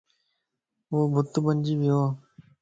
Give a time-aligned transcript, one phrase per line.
[0.91, 2.05] يو بت بنجي ويووَ